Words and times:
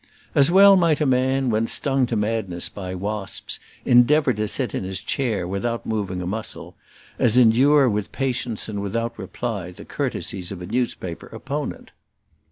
As 0.33 0.49
well 0.49 0.75
might 0.75 0.99
a 0.99 1.05
man, 1.05 1.51
when 1.51 1.67
stung 1.67 2.07
to 2.07 2.15
madness 2.15 2.69
by 2.69 2.95
wasps, 2.95 3.59
endeavour 3.85 4.33
to 4.33 4.47
sit 4.47 4.73
in 4.73 4.83
his 4.83 5.03
chair 5.03 5.47
without 5.47 5.85
moving 5.85 6.23
a 6.23 6.25
muscle, 6.25 6.75
as 7.19 7.37
endure 7.37 7.87
with 7.87 8.11
patience 8.11 8.67
and 8.67 8.81
without 8.81 9.19
reply 9.19 9.69
the 9.69 9.85
courtesies 9.85 10.51
of 10.51 10.59
a 10.59 10.65
newspaper 10.65 11.27
opponent. 11.27 11.91